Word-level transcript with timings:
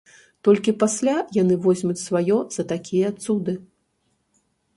Толькі 0.45 0.71
пасля 0.83 1.13
яны 1.41 1.57
возьмуць 1.65 1.99
сваё 2.07 2.37
за 2.57 2.63
такія 2.73 3.13
цуды. 3.23 3.57